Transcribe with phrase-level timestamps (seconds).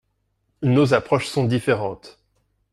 [0.63, 2.17] Nos approches sont différentes.